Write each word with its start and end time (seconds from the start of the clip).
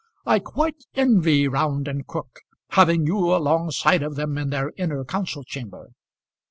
I 0.25 0.39
quite 0.39 0.85
envy 0.95 1.47
Round 1.47 1.87
and 1.87 2.07
Crook 2.07 2.39
having 2.69 3.05
you 3.05 3.19
alongside 3.35 4.01
of 4.01 4.15
them 4.15 4.35
in 4.35 4.49
their 4.49 4.71
inner 4.75 5.05
council 5.05 5.43
chamber." 5.43 5.91